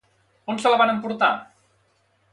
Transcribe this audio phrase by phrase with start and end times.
[0.53, 1.31] On se la van emportar?